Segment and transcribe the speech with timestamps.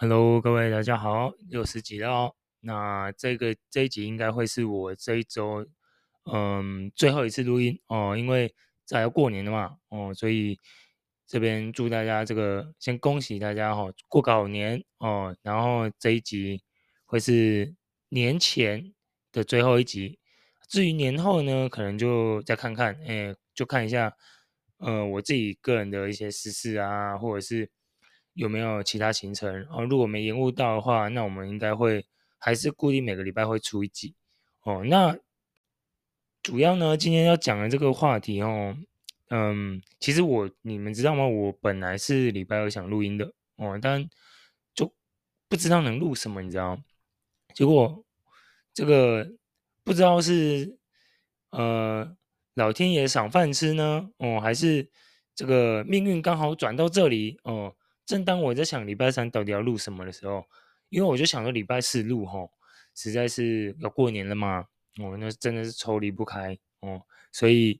[0.00, 2.34] Hello，各位大家好，六十集了哦。
[2.60, 5.66] 那这个这一集应该会是我这一周
[6.32, 8.54] 嗯最后一次录音哦，因为
[8.84, 10.56] 在要过年了嘛哦，所以
[11.26, 15.36] 这边祝大家这个先恭喜大家哈、哦，过个好年哦。
[15.42, 16.62] 然后这一集
[17.04, 17.74] 会是
[18.10, 18.94] 年前
[19.32, 20.20] 的最后一集，
[20.68, 24.14] 至于年后呢，可能就再看看，哎，就看一下。
[24.76, 27.68] 呃，我自己个人的一些私事啊，或者是
[28.38, 29.84] 有没有其他行程哦。
[29.84, 32.06] 如果没延误到的话，那我们应该会
[32.38, 34.14] 还是固定每个礼拜会出一集
[34.62, 34.82] 哦。
[34.84, 35.18] 那
[36.42, 38.76] 主要呢，今天要讲的这个话题哦，
[39.30, 41.26] 嗯，其实我你们知道吗？
[41.26, 44.08] 我本来是礼拜二想录音的哦，但
[44.74, 44.94] 就
[45.48, 46.80] 不知道能录什么，你知道？
[47.52, 48.04] 结果
[48.72, 49.32] 这个
[49.84, 50.78] 不知道是
[51.50, 52.14] 呃。
[52.54, 54.10] 老天爷赏饭吃呢？
[54.16, 54.90] 哦，还是
[55.32, 57.72] 这个命运刚好转到这里哦。
[58.08, 60.42] 正当我在想礼拜三到底要录什么的时候，
[60.88, 62.50] 因为我就想着礼拜四录吼，
[62.94, 64.64] 实在是要过年了嘛，
[64.98, 67.02] 我哦，那真的是抽离不开哦。
[67.30, 67.78] 所以，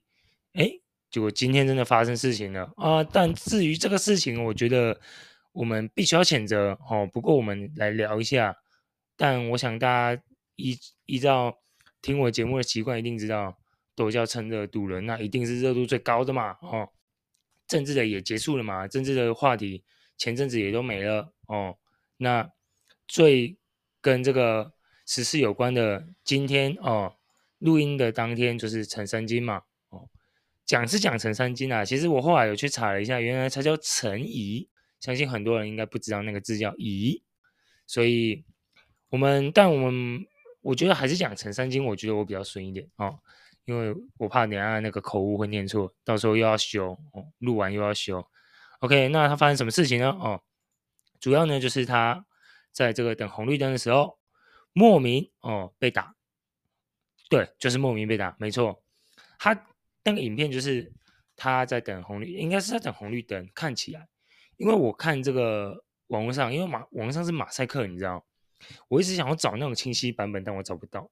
[0.53, 0.69] 哎，
[1.09, 3.03] 结果今天真的发生事情了啊！
[3.03, 5.01] 但至于这个事情，我觉得
[5.51, 7.09] 我们必须要谴责哦。
[7.11, 8.55] 不过我们来聊一下，
[9.17, 10.21] 但我想大家
[10.57, 10.77] 依
[11.07, 11.57] 依照
[12.03, 13.57] 听我节目的习惯，一定知道。
[13.95, 16.87] 都叫趁热度了，那一定是热度最高的嘛，哦，
[17.67, 19.83] 政治的也结束了嘛，政治的话题
[20.19, 21.77] 前阵子也都没了哦。
[22.17, 22.51] 那
[23.07, 23.57] 最
[23.99, 24.73] 跟这个
[25.07, 27.15] 时事有关的，今天哦，
[27.57, 30.07] 录音的当天就是陈三金嘛，哦，
[30.65, 37.23] 讲是讲陈三金啊，其实我后来有去查了一下，原来他叫陈怡，相信很多人应该不知道那个字叫怡，
[37.87, 38.43] 所以
[39.09, 40.23] 我们但我们
[40.61, 43.17] 我觉得还是讲陈三金，我觉得我比较顺一点哦。
[43.65, 48.25] 因为我怕等下那个口误会念错，到时候又要修哦，录完又要修。
[48.79, 50.09] OK，那他发生什么事情呢？
[50.09, 50.41] 哦，
[51.19, 52.25] 主要呢就是他
[52.71, 54.17] 在这个等红绿灯的时候，
[54.71, 56.15] 莫名哦被打，
[57.29, 58.81] 对，就是莫名被打，没错。
[59.37, 59.67] 他
[60.03, 60.93] 那个影片就是
[61.35, 64.07] 他在等红绿，应该是在等红绿灯，看起来，
[64.55, 68.25] 因为我看这个网络上，因为马网络上是马赛克，你知道，
[68.87, 71.11] 我一直想要找那种清晰版本，但我找不到。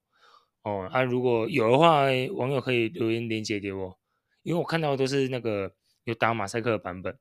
[0.64, 2.04] 哦，啊，如果有的话，
[2.34, 4.00] 网友可以留言连接给我，
[4.44, 5.74] 因为我看到的都是那个
[6.06, 7.18] 有打马赛克的版本。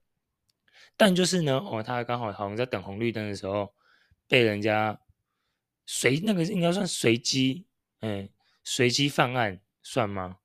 [0.96, 3.74] 但就是呢，哦，他刚好好像在等红绿灯的时候，
[4.26, 5.00] 被人家
[5.86, 7.66] 随那个应该算随机，
[8.00, 8.28] 嗯，
[8.64, 10.38] 随机犯案算吗？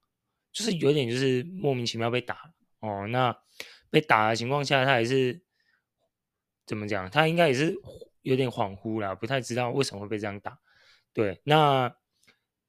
[0.52, 2.54] 就是有点就是莫名其妙被打。
[2.80, 3.36] 哦，那
[3.90, 5.42] 被打的情况下，他也是
[6.66, 7.10] 怎么讲？
[7.10, 7.76] 他应该也是
[8.22, 10.60] 有点恍惚啦，不太知道为什么会被这样打。
[11.14, 11.96] 对，那。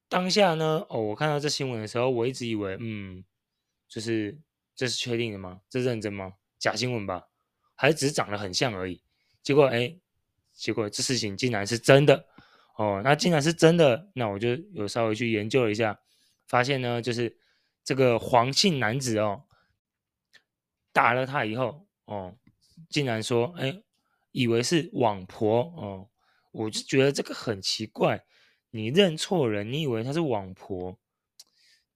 [0.09, 3.25] 当下呢，哦，我看到这新闻的时候，我一直以为，嗯，
[3.87, 4.39] 就是
[4.75, 5.61] 这是确定的吗？
[5.67, 6.33] 这认真吗？
[6.59, 7.29] 假新闻吧，
[7.75, 9.01] 还只是长得很像而已？
[9.41, 9.95] 结果，哎，
[10.53, 12.25] 结果这事情竟然是真的，
[12.75, 15.99] 哦，那竟然是真的，那我就有稍微去研究了一下，
[16.47, 17.37] 发现呢，就是
[17.83, 19.43] 这个黄姓男子哦，
[20.91, 22.35] 打了他以后，哦，
[22.89, 23.81] 竟然说，哎，
[24.31, 26.09] 以为是网婆，哦，
[26.51, 28.23] 我就觉得这个很奇怪。
[28.75, 30.97] 你认错人，你以为他是网婆，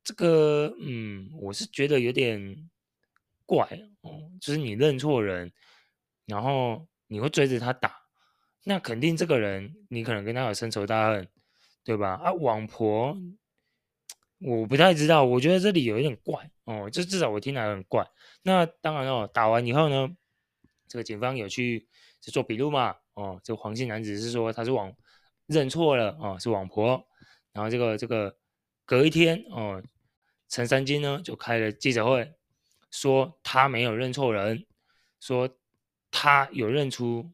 [0.04, 2.70] 这个，嗯，我是觉得有点
[3.48, 3.68] 怪
[4.02, 4.30] 哦。
[4.40, 5.52] 就是你认错人，
[6.28, 7.98] 然后你会追着他打，
[8.66, 11.28] 那肯定这个人你可能跟他有深仇大恨，
[11.84, 12.22] 对吧？
[12.24, 13.18] 啊，网婆，
[14.38, 18.08] 我不太知道，我觉得这里有一点怪哦，就至少我听来很怪。
[18.44, 20.08] 那当然哦，打完以后呢，
[20.88, 21.88] 这个警方有去
[22.22, 22.96] 是做笔录嘛？
[23.16, 24.94] 哦，这个黄姓男子是说他是网。
[25.48, 27.08] 认错了哦，是网婆。
[27.54, 28.36] 然后这个这个
[28.86, 29.82] 隔一天哦，
[30.50, 32.34] 陈三金呢就开了记者会，
[32.92, 34.66] 说他没有认错人，
[35.22, 35.48] 说
[36.12, 37.32] 他有认出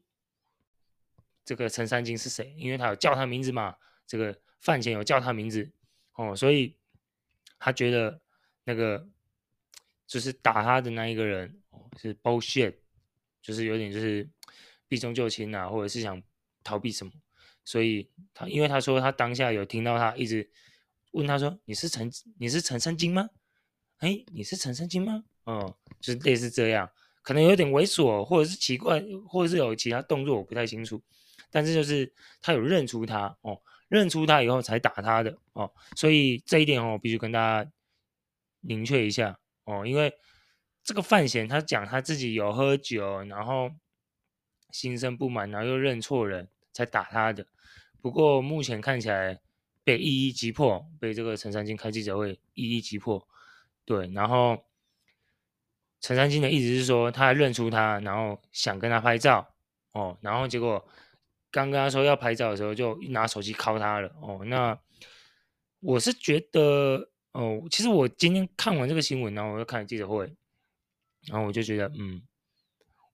[1.44, 3.76] 这个陈三金是谁，因为他有叫他名字嘛，
[4.06, 5.70] 这个饭前有叫他名字
[6.14, 6.76] 哦，所以
[7.58, 8.20] 他觉得
[8.64, 9.08] 那个
[10.06, 12.76] 就是打他的那一个人哦是 bullshit，
[13.42, 14.28] 就是有点就是
[14.88, 16.22] 避重就轻啊，或者是想
[16.62, 17.12] 逃避什么。
[17.64, 20.50] 所以他，因为他说他当下有听到他一直
[21.12, 23.30] 问他说：“你是陈你是陈三金吗？
[23.98, 26.90] 哎，你是陈三金吗？”哦，就是类似这样，
[27.24, 31.02] 可能有点猥琐，或者是奇怪，或者是有其他动作，我不太清楚。
[31.50, 35.72] 但是就是他有认出他哦，认出他以后才打他的哦。
[35.96, 37.70] 所以这一点哦，我必须跟大家
[38.60, 40.12] 明确一下哦，因为
[40.82, 43.70] 这个范闲他讲他自己有喝酒，然后
[44.70, 47.46] 心生不满，然后又认错人才打他的。
[48.02, 49.40] 不过目前看起来
[49.82, 53.26] 被一一击破，被这个陈三金开记者会一一击破。
[53.86, 54.64] 对，然后
[56.04, 59.54] 陈三金的意思是说他认出他，然后想跟他拍照
[59.92, 60.86] 哦，然后结果
[61.50, 64.42] 刚跟他说要拍照的时候，就拿手机敲他了哦。
[64.44, 64.78] 那
[65.80, 70.30] 我是觉得哦，其实我今天看完这个新闻，然后我又看了记者会，
[71.26, 72.20] 然后我就觉得，嗯，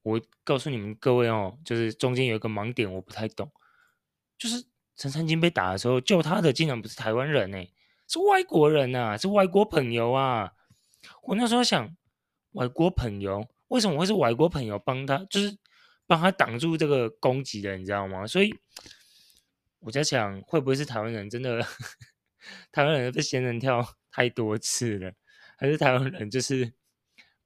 [0.03, 3.53] 我告诉你们各位哦，就是中间有一个盲点，我不太懂，
[4.37, 4.67] 就是
[4.97, 7.65] 陈三金被打的时候，救他的竟然不是台湾人呢，
[8.09, 10.55] 是外国人呐、是外国朋友啊。
[11.23, 11.97] 我那时候想，
[12.53, 15.57] 外国朋友为什么会是外国朋友帮他，就是
[16.07, 18.27] 帮他挡住这个攻击的，你知道吗？
[18.27, 18.55] 所以
[19.79, 21.65] 我在想，会不会是台湾人真的？
[22.73, 25.13] 台湾人被仙人跳 太多次了，
[25.57, 26.73] 还是台湾人就是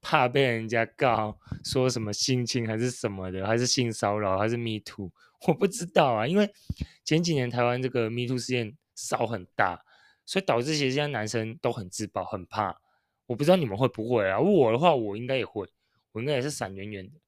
[0.01, 5.11] 怕被人家告，说什么性侵还是什么的，还是性骚扰，还是 Me Too？
[5.49, 6.51] 我不知道啊，因为
[7.05, 9.85] 前几年台湾这个 Me Too 事件烧很大，
[10.25, 12.81] 所以导致其实现在男生都很自保，很怕。
[13.27, 14.39] 我不知道你们会不会啊？
[14.39, 15.69] 我的话，我应该也会，
[16.13, 17.21] 我应该也是闪远远的。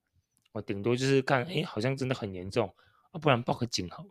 [0.53, 2.75] 我顶多就是看，哎，好像真的很严重
[3.13, 4.07] 啊，不然报个警好。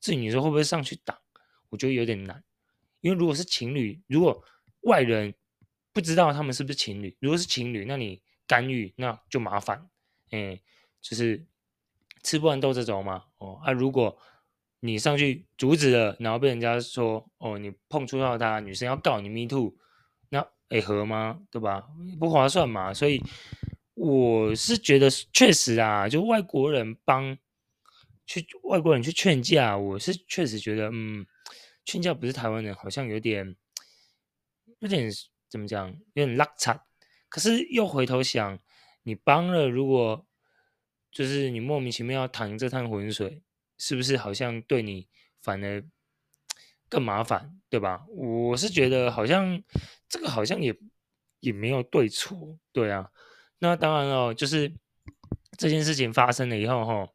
[0.00, 1.20] 至于你说会不会上去打，
[1.68, 2.42] 我觉得有点难。
[3.00, 4.42] 因为如果是情侣，如果
[4.82, 5.34] 外人
[5.92, 9.88] 不知道他们是不是情侣，如果是情侣，那你干预那就麻烦，
[10.30, 10.60] 哎，
[11.00, 11.44] 就是
[12.22, 13.24] 吃不完兜着走嘛。
[13.38, 14.18] 哦啊，如果
[14.80, 19.76] 你上去阻止了，然后被人家说哦，你碰触到他，女生要告你 me too，
[20.72, 21.40] 哎合吗？
[21.50, 21.86] 对吧？
[22.18, 22.92] 不划算嘛。
[22.94, 23.22] 所以
[23.94, 27.36] 我是觉得确实啊，就外国人帮
[28.26, 31.26] 去外国人去劝架，我是确实觉得嗯。
[31.84, 33.56] 劝架不是台湾人，好像有点，
[34.78, 35.10] 有点
[35.48, 36.80] 怎么讲，有点拉惨。
[37.28, 38.56] 可是又回头想，
[39.02, 40.24] 你帮了，如果
[41.10, 43.42] 就是你莫名其妙要淌这趟浑水，
[43.76, 45.08] 是不是好像对你
[45.40, 45.84] 反而
[46.92, 48.04] 更麻烦，对吧？
[48.10, 49.62] 我是觉得好像
[50.06, 50.76] 这个好像也
[51.40, 53.10] 也没有对错，对啊。
[53.60, 54.70] 那当然了，就是
[55.56, 57.08] 这件事情发生了以后，哈，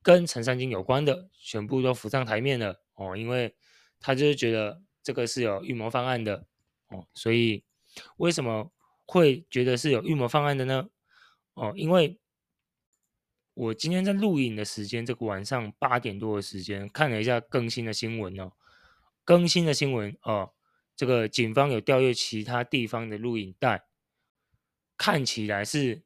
[0.00, 3.56] 跟陈三金有关的全部都浮上台面了哦，因为。
[4.04, 6.44] 他就是觉得这个是有预谋方案的
[6.88, 7.62] 哦，所以
[8.16, 8.72] 为什么
[9.06, 10.88] 会觉得是有预谋方案的呢？
[11.54, 12.18] 哦，因为
[13.54, 18.50] 我今天在录影的时间，这个晚上八点多的时间，看了一下更新的新闻哦，
[19.24, 20.52] 更新的新闻哦，
[20.96, 23.84] 这个警方有调阅其他地方的录影带，
[24.96, 26.02] 看起来是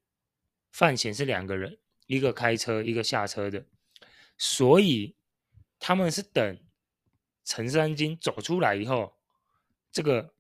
[0.71, 3.67] 范闲是两个人，一个开车，一个下车的，
[4.37, 5.17] 所以
[5.79, 6.59] 他们是等。
[7.49, 9.17] 陈三金走出来以后，
[9.93, 10.35] 这个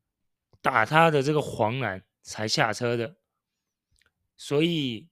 [0.60, 3.16] 打他的这个黄男才下车的，
[4.36, 5.08] 所以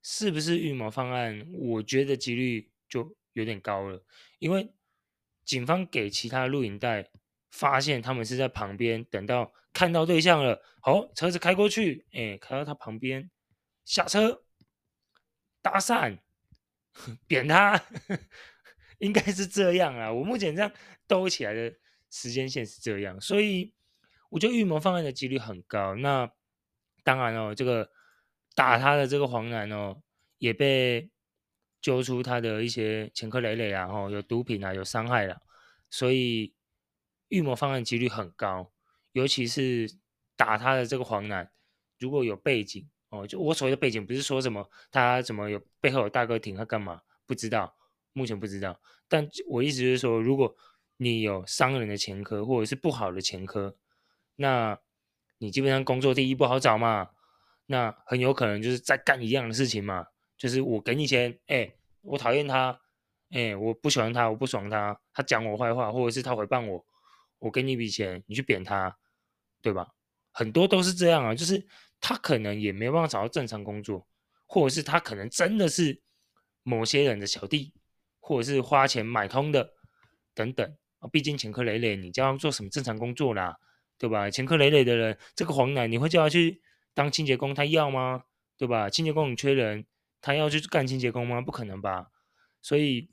[0.00, 1.46] 是不是预谋方案？
[1.52, 4.02] 我觉得几率就有点高了，
[4.38, 4.72] 因为
[5.46, 7.08] 警方给其他录影带，
[7.50, 13.30] 发现他们是在旁边，等到看到对象了，好，车子开过去，哎，开到他旁边，
[13.86, 14.42] 下车
[15.62, 16.18] 搭讪，
[17.26, 17.82] 扁他。
[18.98, 20.72] 应该是这样啊，我目前这样
[21.06, 21.70] 兜起来的
[22.10, 23.74] 时间线是这样，所以
[24.30, 25.94] 我觉得预谋犯案的几率很高。
[25.96, 26.32] 那
[27.04, 27.90] 当然哦，这个
[28.54, 30.00] 打他的这个黄男哦，
[30.38, 31.10] 也被
[31.86, 35.40] 揪出他的一些前科累累啊，哦，有毒品啊，有伤害了，
[35.88, 36.52] 所以
[37.28, 38.72] 预谋犯案几率很高。
[39.12, 39.88] 尤其是
[40.34, 41.48] 打他的这个黄男，
[42.00, 47.76] 如果有背景哦，就我所谓的背景，不是说什么他怎么有背后有大哥挺他干嘛，不知道。
[48.12, 50.56] 目前不知道，但我意思就是说，如果
[50.96, 53.76] 你有伤人的前科或者是不好的前科，
[54.34, 54.76] 那
[55.38, 57.10] 你基本上工作第一不好找嘛，
[57.66, 62.80] 那很有可能就是在干一样的事情嘛，就是我给你钱，哎、我讨厌他，
[63.30, 66.84] 哎、我不喜欢他，我不爽他，他讲我坏话，或者是他诽谤我，
[67.38, 68.96] 我给你一笔钱，你去扁他，
[69.62, 69.88] 对吧？
[70.32, 71.66] 很多都是这样啊，就是
[72.00, 74.06] 他可能也没办法找到正常工作，
[74.46, 76.00] 或者是他可能真的是
[76.62, 77.72] 某些人的小弟。
[78.28, 79.70] 或者是花钱买通的，
[80.34, 80.76] 等等，
[81.12, 83.56] 毕竟前科累累，你叫他做什么正常工作啦，
[83.96, 84.28] 对吧？
[84.28, 86.60] 前科累累的人，这个黄男你会叫他去
[86.92, 88.24] 当清洁工，他要吗？
[88.58, 88.90] 对吧？
[88.90, 89.86] 清洁工很缺人，
[90.26, 91.40] 他要去干清洁工吗？
[91.40, 92.10] 不可能吧。
[92.60, 93.08] 所以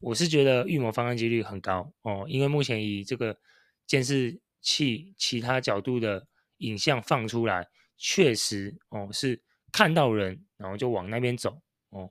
[0.00, 3.38] 我是觉得预谋犯案几率很高哦，因为目前以这个
[3.86, 12.10] 监视器其他角度的影像放出来，确实哦是看到人，然后就往那边走哦，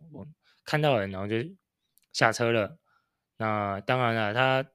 [0.64, 1.36] 看到人，然后就。
[2.14, 2.80] 下车了，
[3.38, 4.66] 那当然了，他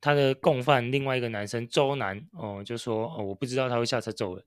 [0.00, 4.44] 他的共犯另外一个男生周南哦，就说哦，我不知道他会下车走了。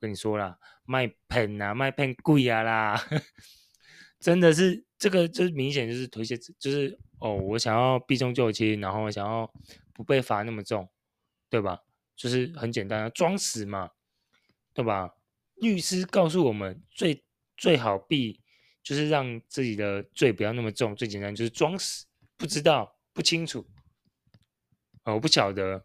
[0.00, 3.00] 跟你说啦，卖骗啊，卖骗贵啊啦，
[4.18, 9.52] 真的是这个，就明显就是推卸，就是哦，我想要避重就轻，然后想要
[9.92, 10.88] 不被罚那么重，
[11.48, 11.80] 对吧？
[12.16, 13.90] 就是很简单啊，装死嘛，
[14.72, 15.14] 对吧？
[15.56, 17.24] 律师告诉我们，最
[17.56, 18.40] 最好避。
[18.82, 22.06] 就是让自己的罪不要那么重，最简单就是装死，
[22.38, 23.64] 不知道，不清楚，
[25.04, 25.84] 哦，我不晓得，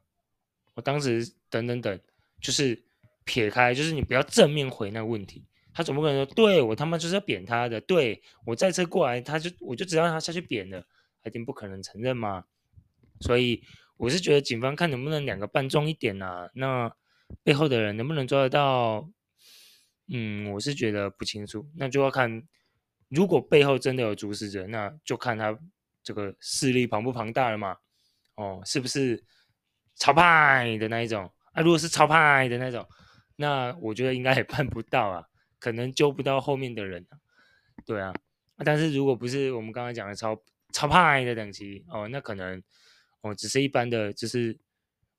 [0.76, 2.00] 我当时等等等，
[2.40, 2.85] 就是
[3.26, 10.80] 撇开，就是你不要正面回那个问题，他总不可能说，对，我他妈就是要扁他的，对，我再次过来，他就我就只要他下去扁了，
[11.22, 12.46] 他一定不可能承认嘛，
[13.20, 13.62] 所以
[13.98, 16.90] 我是觉得警方看能不能两个半重一点啊，那
[17.44, 19.10] 背后的人能不能抓得到？
[20.08, 22.44] 嗯，我是觉得不清楚，那就要看，
[23.10, 25.58] 如果背后真的有主使者，那就看他
[26.04, 27.76] 这个势力庞不庞大了嘛。
[28.36, 29.24] 哦，是不是
[29.96, 31.62] 超派的那一种啊？
[31.64, 32.88] 如果是超派的那种，
[33.36, 35.26] 那我觉得应该也办不到啊，
[35.60, 37.20] 可能揪不到后面的人啊。
[37.86, 38.14] 对啊，
[38.64, 42.62] 但是如果不是我们刚刚讲的超超派的等级哦，那可能
[43.22, 44.58] 哦只是一般的，就是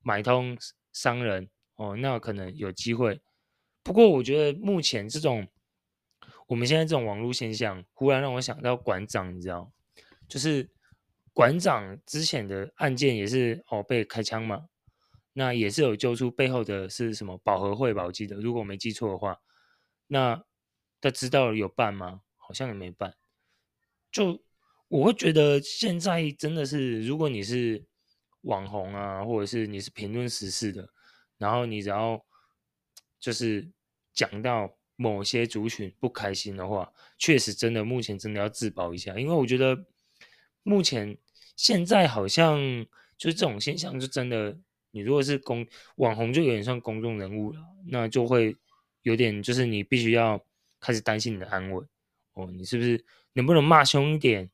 [0.01, 0.57] 买通
[0.91, 3.21] 商人哦，那可能有机会。
[3.83, 5.47] 不过我觉得目前这种
[6.47, 9.71] 我们现在这种网络现象，忽然让我想到馆长，你知道，
[10.27, 10.69] 就是
[11.33, 14.67] 馆长之前的案件也是哦被开枪嘛，
[15.37, 18.03] 那也是有揪出背后的是什么保和会吧？
[18.05, 19.39] 我记得，如果我没记错的话，
[20.07, 20.43] 那
[20.99, 22.21] 他知道有办吗？
[22.35, 23.15] 好像也没办。
[24.11, 24.43] 就
[24.87, 27.85] 我会觉得现在真的是，如果你是
[28.41, 30.89] 网红啊，或者是你是评论时事的，
[31.37, 32.25] 然后你只要
[33.19, 33.69] 就是。
[34.17, 39.85] 讲到某些族群不开心的话，确实真的目前真的要自保一下，因为我觉得
[40.63, 41.15] 目前
[41.55, 42.57] 现在好像
[43.15, 44.57] 就是这种现象，就真的
[44.91, 45.65] 你如果是公
[45.95, 48.55] 网红，就有点像公众人物了，那就会
[49.01, 50.43] 有点就是你必须要
[50.79, 51.85] 开始担心你的安危
[52.33, 53.03] 哦，你是不是
[53.33, 54.49] 能不能骂凶一点？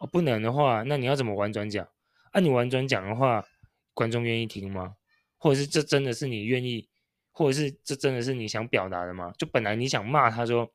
[0.00, 1.86] 哦，不能的话，那你要怎么婉转讲？
[2.32, 3.46] 啊，你婉转讲的话，
[3.92, 4.96] 观众愿意听吗？
[5.36, 6.88] 或者是这真的是你愿意？
[7.32, 9.32] 或者是这真的是你想表达的吗？
[9.38, 10.70] 就本来你想骂他说，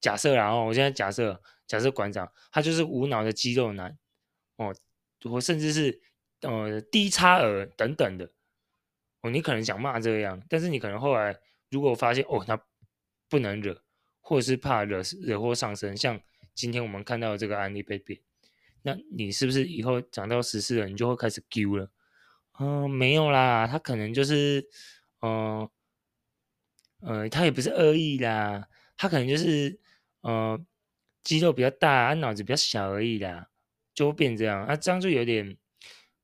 [0.00, 3.98] 假设然后我现在假设假设馆长他就是无脑的肌肉男
[4.56, 4.72] 哦，
[5.24, 6.00] 我甚至是
[6.42, 8.30] 呃低差额等等的
[9.22, 11.38] 哦，你可能想骂这样，但是你可能后来
[11.70, 12.60] 如果发现哦他
[13.28, 13.82] 不能惹，
[14.20, 16.20] 或者是怕惹惹祸上身，像
[16.54, 18.20] 今天我们看到这个案例被扁，
[18.82, 21.90] 那你是不是以后讲到时事了，你就会开始丢了？
[22.58, 24.68] 嗯、没有啦，他可能就是。
[25.22, 25.68] 嗯，
[27.00, 28.66] 呃，他也不是恶意啦，
[28.96, 29.78] 他可能就是，
[30.22, 30.58] 呃，
[31.22, 33.50] 肌肉比较大，他脑子比较小而已啦，
[33.92, 35.58] 就会变这样，啊，这样就有点，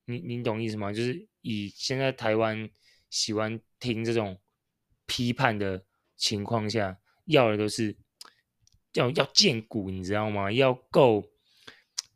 [0.06, 0.92] 你你懂意思吗？
[0.92, 2.68] 就是以现在台湾
[3.10, 4.40] 喜欢听这种
[5.04, 5.84] 批判的
[6.16, 7.94] 情况下，要的都是
[8.94, 10.50] 要要见骨，你知道吗？
[10.50, 11.22] 要够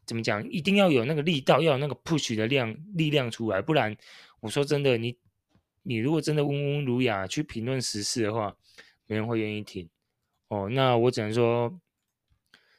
[0.07, 0.43] 怎么讲？
[0.51, 3.97] 一定要有那个力道，要有那个 push 的量力量出来，不然
[4.41, 5.19] 我说真的，你。
[5.83, 8.55] 你如果真的温文儒雅去评论时事的话，
[9.07, 9.89] 没人会愿意听
[10.49, 10.69] 哦。
[10.69, 11.81] 那我只能说，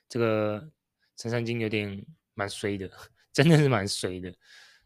[0.07, 0.71] 这个
[1.17, 2.87] 陈三金有点蛮衰的，
[3.33, 4.31] 真的是蛮衰的。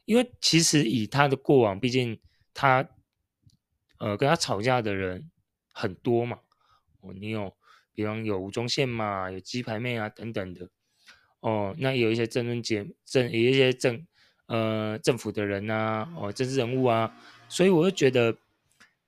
[0.06, 2.20] 因为其实以他的过往，毕竟
[2.54, 2.88] 他
[3.98, 5.30] 呃跟他吵架的人
[5.72, 6.40] 很多嘛。
[7.02, 7.56] 哦，你有，
[7.94, 10.70] 比方有吴宗宪嘛，有鸡排妹啊等等的。
[11.40, 14.06] 哦，那有一些政论节政，有一些政
[14.48, 17.16] 呃政府的人啊，哦政治人物啊。
[17.48, 18.38] 所以我就觉得，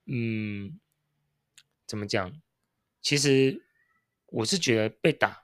[0.06, 0.80] 嗯，
[1.88, 2.32] 怎么讲？
[3.02, 3.64] 其实
[4.28, 5.44] 我是觉得被打，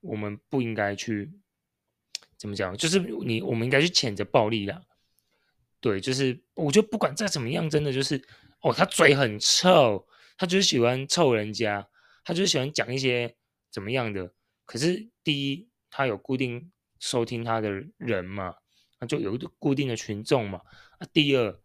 [0.00, 1.30] 我们不应该去
[2.36, 2.76] 怎么讲？
[2.76, 4.82] 就是你，我们应该去谴责暴力啦。
[5.82, 8.16] 对，就是我觉得不管再怎么样，真的就是
[8.62, 10.06] 哦，他嘴很臭，
[10.38, 11.86] 他就是喜欢臭人家，
[12.24, 13.36] 他就是喜欢讲一些
[13.70, 14.32] 怎么样的。
[14.64, 18.54] 可是第一，他有固定收听他的人嘛，
[18.98, 20.62] 那就有一个固定的群众嘛。
[20.96, 21.58] 啊，第二。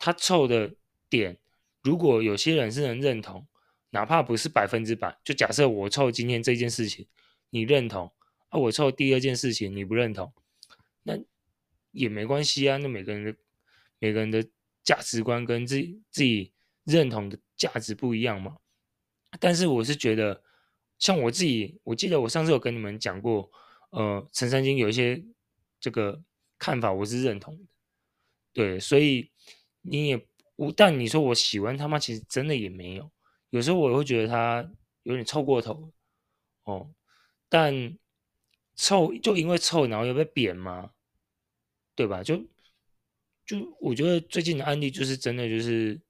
[0.00, 0.76] 他臭的
[1.10, 1.36] 点，
[1.82, 3.44] 如果有些人是能认同，
[3.90, 7.08] 哪怕不是百分之百，就假设我臭今天这件事情，
[7.50, 8.12] 你认同
[8.50, 10.32] 啊，我臭第二件事情你不认同，
[11.02, 11.18] 那
[11.90, 12.76] 也没关系啊。
[12.76, 13.36] 那每个人的
[13.98, 14.44] 每个人的
[14.82, 16.52] 价值观跟自己自己
[16.84, 18.56] 认同的价值不一样嘛。
[19.40, 20.42] 但是我是觉得，
[20.98, 23.50] 像我自己，我记得我上次有跟你们讲过，
[23.90, 25.22] 呃，陈三金有一些
[25.80, 26.22] 这个
[26.58, 27.64] 看法，我是认同的，
[28.52, 29.30] 对，所以。
[29.80, 30.26] 你也
[30.56, 31.98] 我，但你说我喜欢他吗？
[31.98, 33.10] 其实真的也没有。
[33.50, 34.68] 有时候我会觉得他
[35.04, 35.90] 有点臭过头
[36.64, 36.90] 哦。
[37.48, 37.96] 但
[38.74, 40.90] 臭就因为臭，然后又被贬吗？
[41.98, 42.22] 对吧？
[42.22, 42.36] 就
[43.44, 46.00] 就我觉得最近的案例就是真的就是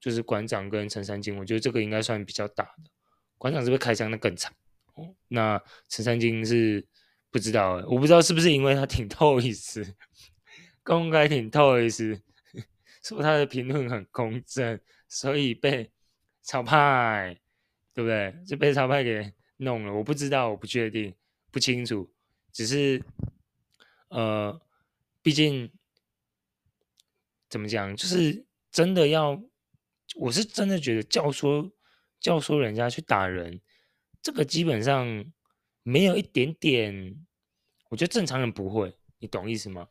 [0.00, 2.90] 就是馆长跟陈三金，我觉得这个应该算比较大的。
[3.38, 4.52] 馆长是不是开枪的更惨？
[4.94, 6.84] 哦，那陈三金是
[7.30, 9.94] 不知道，我不知道是不是因为他挺透意思
[10.82, 12.20] 公开挺 Toys。
[13.04, 15.88] 说他的评论很公正，所以被
[16.42, 17.38] 超派，
[17.92, 18.34] 对不对？
[18.44, 19.94] 就被超派给弄了。
[19.94, 21.14] 我不知道，我不确定，
[21.52, 22.10] 不清楚。
[22.52, 23.00] 只是
[24.08, 24.60] 呃，
[25.24, 25.72] 毕竟
[27.48, 29.42] 怎么讲，就是真的要，
[30.16, 31.72] 我是真的觉得教唆
[32.20, 33.62] 教唆人家去打人，
[34.20, 35.24] 这个基本上
[35.82, 37.26] 没有一点点，
[37.88, 39.88] 我觉得正常人不会，你懂意思吗？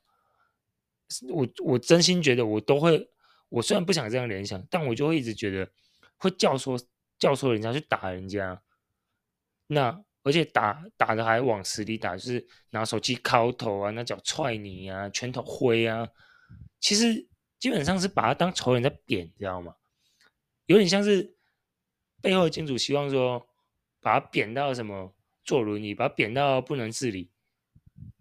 [1.29, 3.09] 我我真心觉得我都会，
[3.49, 5.71] 我虽然不想这样联想，但我就会一直觉得
[6.17, 6.79] 会教唆
[7.17, 8.61] 教唆人家去打人家，
[9.65, 16.09] 那而且打打的还往死里打，就是拿手机敲头啊，拿脚踹你啊，拳头挥啊，
[16.79, 17.27] 其实
[17.59, 19.75] 基本上是把他当仇人在贬，知道吗？
[20.65, 21.35] 有点像是
[22.21, 23.47] 背后的金主希望说
[24.01, 25.13] 把他贬到什么
[25.43, 27.29] 坐轮椅，把他贬到不能自理，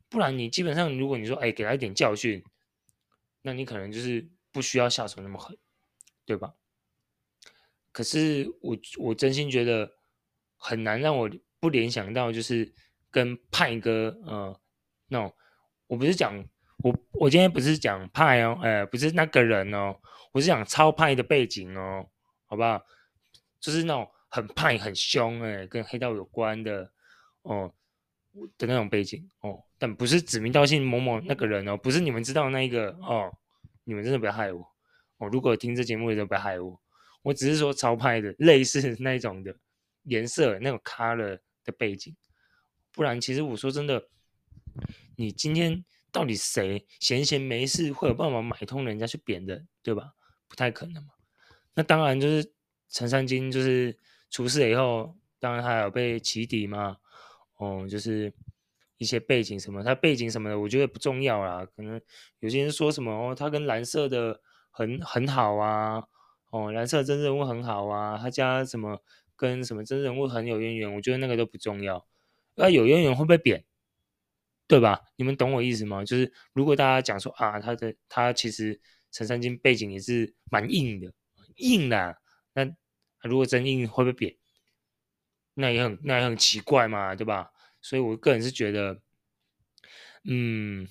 [0.09, 2.45] 不然你基本上如果你说哎给他一点教训。
[3.45, 5.59] 那你可能就是不需要下手那么狠，
[6.25, 6.55] 对吧？
[7.91, 9.97] 可是我我真心觉得
[10.57, 11.29] 很难让我
[11.63, 12.75] 不联想到，就是
[13.09, 14.61] 跟派哥，呃，
[15.07, 15.33] 那种
[15.87, 16.45] 我不是讲
[16.79, 19.95] 我我今天不是讲派哦，呃，不是那个人哦，
[20.33, 22.05] 我是讲超派的背景哦，
[22.47, 22.83] 好不好？
[23.61, 26.91] 就是那种很派很凶，哎，跟黑道有关的
[27.43, 27.73] 哦
[28.59, 29.63] 的那种背景哦。
[29.79, 33.33] 但不是指名道姓某某那个人哦，不是你们知道那一个哦，
[33.85, 34.67] 你们真的不要害我
[35.19, 35.29] 哦。
[35.29, 36.77] 如果听这节目的人不要害我，
[37.23, 39.55] 我只是说超派的类似那种的
[40.05, 42.17] 颜色那种 color 的背景，
[42.93, 44.09] 不然其实我说真的，
[45.17, 50.15] 你今天到底谁闲闲没事会有办法买通人家去贬的，对吧？
[50.49, 51.11] 不太可能嘛。
[51.75, 52.53] 那当然就是
[52.89, 53.99] 陈三金就是
[54.31, 56.97] 出事了以后，当然他有被起底嘛，
[57.57, 58.33] 哦，就是。
[58.99, 61.67] 一些背景什么，他背景什么的，我觉得不重要啦。
[61.75, 62.01] 可能
[62.39, 64.41] 有些人说什么哦，他跟蓝色的
[64.71, 66.01] 很很好啊，
[66.51, 69.03] 哦，蓝色真人物很好啊，他家什么
[69.43, 72.07] 跟什么真人物很有渊源，我觉得那个都不重要。
[72.55, 73.65] 那有渊源会不会贬？
[74.69, 75.03] 对吧？
[75.17, 76.05] 你们懂我意思吗？
[76.05, 81.13] 就是如果大家讲说啊，他的他其实陈三金背景也是蛮硬的，
[81.57, 82.19] 硬的，
[82.55, 82.73] 那
[83.23, 84.37] 如果真硬会不会贬？
[85.55, 87.51] 那也很那也很奇怪嘛，对吧？
[87.81, 89.03] 所以，我个人是觉得，
[90.25, 90.87] 嗯，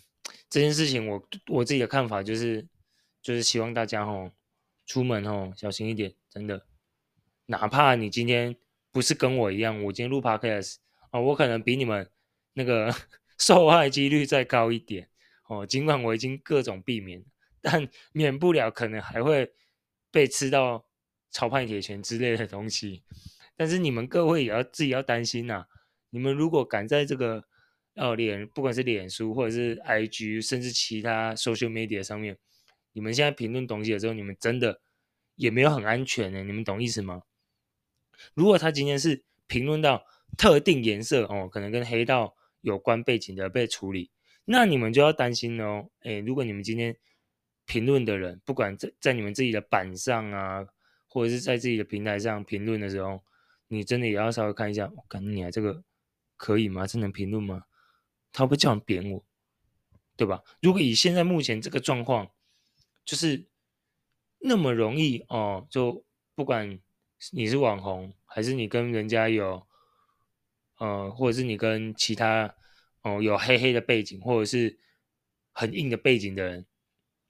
[0.49, 2.67] 这件事情我我自己的看法就是，
[3.21, 4.29] 就是希望大家吼
[4.85, 6.67] 出门吼小心一点，真的。
[7.51, 8.55] 哪怕你今天
[8.93, 10.77] 不是跟我一样，我今天录 podcast
[11.09, 12.09] 啊，我可能比你们
[12.53, 12.89] 那个
[13.37, 15.09] 受害几率再高一点
[15.49, 15.67] 哦。
[15.67, 17.21] 尽管我已经各种避免，
[17.61, 19.51] 但免不了可能还会
[20.09, 20.85] 被吃到
[21.29, 23.03] 超派铁拳之类的东西。
[23.57, 25.65] 但是你们各位也要自己要担心呐、
[26.09, 27.43] 你们如果敢在这个
[27.95, 32.37] 哦脸，不管是脸书或者是 IG，甚至其他 social media 上面，
[32.93, 34.79] 你们现在评论东西的时候，你们真的
[35.35, 36.43] 也没有很安全呢？
[36.45, 37.23] 你们懂意思吗？
[38.33, 40.05] 如果他今天是评论到
[40.37, 44.11] 特定颜色哦，可能跟黑道有关背景的被处理，
[44.45, 45.89] 那你们就要担心哦。
[46.01, 46.95] 诶，如果你们今天
[47.65, 50.65] 评论的人，不管在在你们自己的板上啊，
[51.07, 53.21] 或者是在自己的平台上评论的时候，
[53.67, 55.83] 你真的也要稍微看一下，我感觉你啊这个。
[56.37, 56.87] 可以吗？
[56.87, 57.65] 这能评论吗？
[58.33, 59.23] 他会不会叫人扁我？
[60.17, 60.41] 对吧？
[60.59, 62.31] 如果以现在目前这个状况，
[63.05, 63.45] 就是
[64.39, 66.03] 那么容易哦，就
[66.33, 66.79] 不管
[67.31, 69.65] 你是网红，还是你跟人家有，
[70.77, 72.55] 呃，或者是你跟其他
[73.03, 74.79] 哦有黑黑的背景，或者是
[75.51, 76.65] 很硬的背景的人，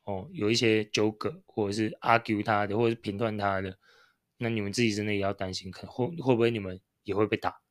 [0.04, 3.77] 哦，有一些纠葛，或者是 argue 他的，或者是评断他的，
[4.38, 7.62] 那你们自己真的也要担心，可会会不会你们也会被打？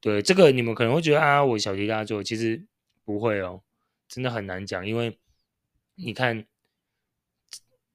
[0.00, 2.64] 对这个，你们可能会觉得啊，我小题大做，其实
[3.04, 3.62] 不会哦，
[4.06, 5.18] 真的很难讲，因为
[5.96, 6.46] 你看，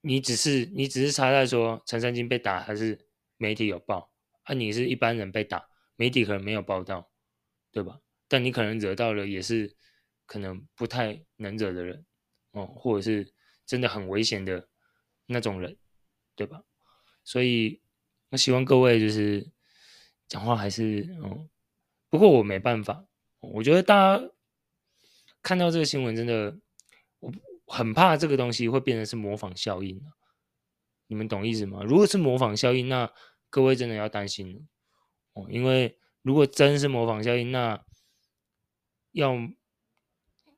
[0.02, 3.08] 你只是你只是差在说陈三金被打还是
[3.39, 4.12] 媒体有报，
[4.43, 7.10] 啊，你是一般人被打，媒体可能没有报道，
[7.71, 7.99] 对吧？
[8.28, 9.75] 但你可能惹到了也是
[10.28, 12.06] 可能不太能惹的人
[12.52, 13.34] 哦，或者是
[13.65, 14.67] 真的很危险的
[15.25, 15.78] 那种人，
[16.36, 16.62] 对吧？
[17.23, 17.82] 所以
[18.30, 19.49] 我希望各位就是
[20.28, 21.49] 讲话还是嗯。
[22.12, 23.06] 不过我没办法，
[23.39, 24.30] 我觉得大家
[25.43, 26.60] 看到这个新闻，真的
[27.19, 27.32] 我
[27.67, 30.02] 很怕这个东西会变成是模仿效应。
[31.06, 31.84] 你们懂意思吗？
[31.84, 33.12] 如果是模仿效应，那
[33.49, 34.67] 各位真的要担心
[35.33, 37.83] 哦，因为如果真是模仿效应，那
[39.12, 39.35] 要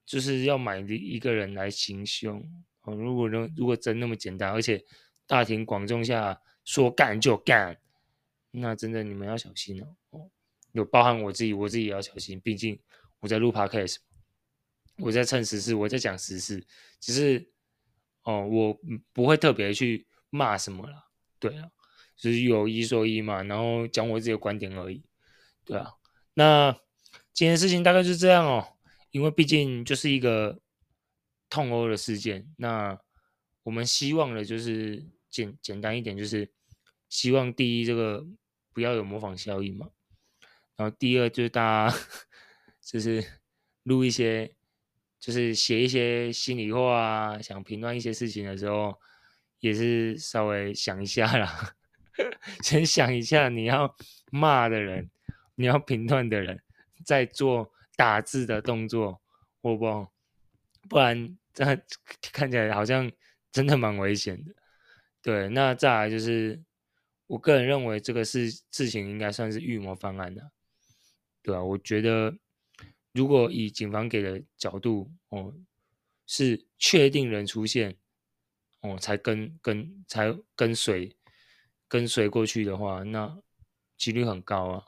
[0.06, 2.42] 就是要买一个人来行凶
[2.82, 2.94] 哦。
[2.96, 4.84] 如果能如果真那么简单，而且
[5.26, 7.80] 大庭广众下说干就干，
[8.52, 10.30] 那真的你们要小心哦。
[10.74, 12.40] 有包含我自己，我自己也要小心。
[12.40, 12.80] 毕竟
[13.20, 13.98] 我在录 podcast，
[14.98, 16.66] 我在蹭时事，我在讲时事。
[17.00, 17.52] 只是
[18.24, 18.80] 哦，我
[19.12, 21.10] 不会特别去骂什么了。
[21.40, 21.72] 对啊，
[22.22, 25.04] 就是有一说一嘛，然后讲我自己的观点而已。
[25.66, 25.96] 对啊，
[26.36, 26.72] 那
[27.34, 28.78] 今天事情大概就是这样哦。
[29.10, 30.60] 因为毕竟就是一个
[31.50, 32.48] 痛殴的事件。
[32.58, 32.96] 那
[33.64, 36.48] 我们希望的就是简简单一点，就是
[37.10, 38.24] 希望第一这个
[38.72, 39.90] 不要有模仿效应嘛。
[40.78, 41.98] 然后第二就是大家
[42.80, 43.42] 就是
[43.84, 44.56] 录一些，
[45.20, 48.98] 就是写一些心里话啊，想评论一些事情的时候，
[49.60, 51.76] 也是稍微想一下啦，
[52.64, 53.96] 先想一下你要
[54.32, 55.10] 骂的人，
[55.56, 56.62] 你要评断的人，
[57.06, 59.22] 在做打字的动作，
[59.62, 60.12] 好不好？
[60.90, 61.64] 不然这
[62.32, 63.12] 看起来好像
[63.52, 64.54] 真的蛮危险的。
[65.22, 66.64] 对，那再来就是，
[67.28, 70.52] 我个人认为这个事事情应该算是预谋方案的。
[71.44, 72.36] 对啊，我觉得
[73.14, 75.54] 如果以警方给的角度哦，
[76.26, 77.96] 是确定人出现
[78.82, 81.16] 哦，才跟跟才跟随
[81.92, 83.38] 跟随过去的话，那
[83.98, 84.86] 几率很高啊，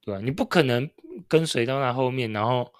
[0.00, 0.20] 对吧？
[0.22, 0.88] 你不可能
[1.26, 2.72] 跟随到那后面，然后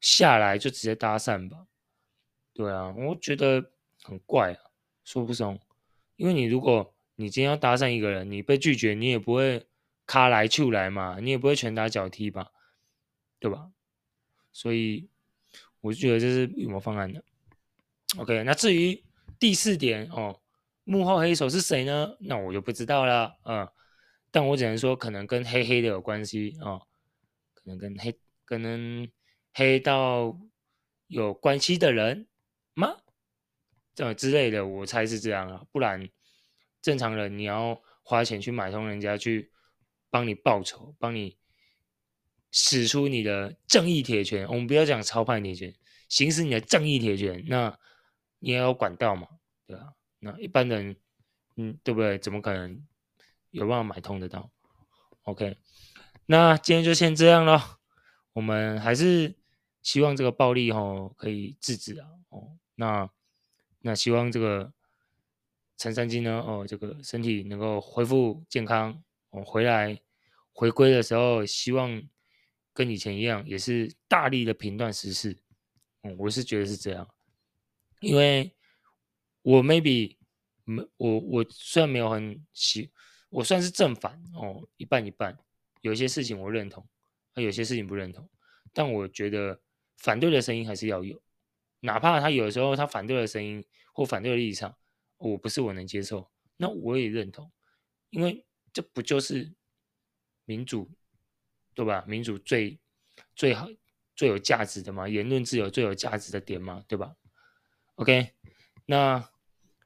[0.00, 1.66] 下来就直接搭讪吧？
[2.52, 4.60] 对啊，我觉得很怪啊，
[5.04, 5.58] 说不怂。
[6.16, 9.66] 因为你如果你今天要搭讪一个人，你被拒绝，你也不会。
[10.06, 12.50] 卡来就来嘛，你也不会拳打脚踢吧，
[13.38, 13.70] 对吧？
[14.50, 15.08] 所以
[15.80, 17.22] 我觉得这是预谋方案的。
[18.16, 19.04] OK，那至于
[19.38, 20.40] 第四点哦，
[20.90, 22.16] 幕后黑手是谁呢？
[22.20, 23.68] 那我就不知道了，嗯，
[24.30, 26.82] 但我只能说可能跟黑黑的有关系哦，
[27.54, 29.08] 可能跟黑，可能
[29.52, 30.36] 黑到
[31.06, 32.26] 有关系的人
[32.74, 32.96] 吗？
[33.94, 36.08] 这之类的，我猜是这样啊，不然
[36.82, 39.52] 正常人你要花钱去买通人家去。
[40.12, 41.38] 帮你报仇，帮你
[42.50, 44.44] 使出你的正义铁拳。
[44.48, 45.72] 我们不要讲超派铁拳，
[46.08, 47.44] 行使你的正义铁拳。
[47.46, 47.78] 那
[48.40, 49.28] 你也要管道嘛，
[49.68, 49.92] 对吧？
[50.20, 50.96] 那一般人，
[51.56, 52.18] 嗯，对不对？
[52.18, 52.86] 怎么可能
[53.50, 54.50] 有办法买通得到
[55.24, 55.58] ？OK，
[56.26, 57.78] 那今天就先这样了。
[58.34, 59.34] 我们还是
[59.82, 62.08] 希望这个暴力哦可以制止啊。
[62.28, 63.10] 哦，那
[63.80, 64.72] 那希望这个
[65.76, 69.02] 陈三金呢，哦，这个身体能够恢复健康。
[69.30, 70.00] 哦回来
[70.52, 72.02] 回归的时候，希望
[72.72, 75.38] 跟以前一样，也是大力的评断时事。
[76.02, 77.08] 嗯，我是觉得是这样，
[78.00, 78.52] 因为
[79.42, 80.16] 我 maybe
[80.64, 82.90] 没我我虽然没有很喜，
[83.28, 85.38] 我算是正反哦，一半一半。
[85.80, 86.86] 有些事情我认同，
[87.34, 88.28] 啊，有些事情不认同。
[88.72, 89.60] 但我觉得
[89.98, 91.20] 反对的声音还是要有，
[91.80, 94.76] 哪怕他有的时候他反对的声音或反对的立场，
[95.16, 97.50] 我不是我能接受，那我也认同，
[98.10, 98.44] 因为。
[98.72, 99.52] 这不就是
[100.44, 100.88] 民主，
[101.74, 102.04] 对吧？
[102.06, 102.78] 民主最
[103.34, 103.66] 最好、
[104.14, 107.16] 最有价值的嘛，言论自由最有价值的点嘛，对吧
[107.96, 108.32] ？OK，
[108.90, 109.20] 那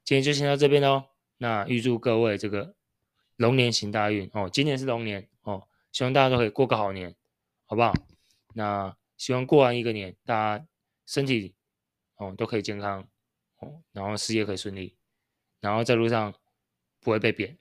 [0.02, 1.10] 今天就先到这边喽。
[1.36, 2.74] 那预祝各位这个
[3.36, 4.48] 龙年行大运哦！
[4.50, 7.14] 今年是龙年哦，希望大家都可以过个好年，
[7.66, 7.92] 好不好？
[8.54, 10.66] 那希望过完一个年，大家
[11.04, 11.54] 身体
[12.16, 13.06] 哦都可以健康
[13.58, 14.96] 哦，然后事业可以顺利，
[15.60, 16.34] 然后在路上
[17.00, 17.58] 不会被扁。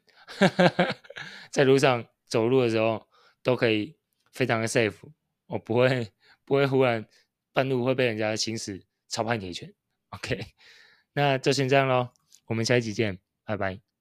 [1.52, 3.06] 在路上走路的时候
[3.42, 3.98] 都可以
[4.32, 4.96] 非常的 safe，
[5.48, 6.10] 我不会
[6.46, 7.06] 不会忽然
[7.52, 9.74] 半路会被人家行使超派铁拳。
[10.12, 10.40] OK，
[11.14, 12.10] 那就先这样喽，
[12.48, 13.93] 我们下一集见，拜拜。